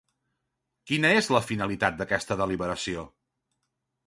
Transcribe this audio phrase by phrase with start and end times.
[0.91, 3.05] Quina és la finalitat d'aquesta deliberació?